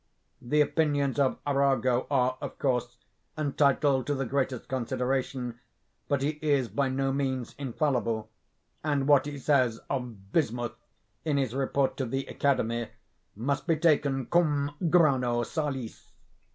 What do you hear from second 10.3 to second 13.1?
bismuth, in his report to the Academy,